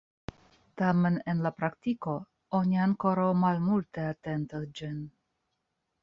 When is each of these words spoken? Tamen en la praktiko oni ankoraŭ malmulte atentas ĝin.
Tamen 0.81 1.17
en 1.33 1.41
la 1.47 1.51
praktiko 1.57 2.15
oni 2.59 2.79
ankoraŭ 2.85 3.27
malmulte 3.41 4.07
atentas 4.13 4.65
ĝin. 4.81 4.97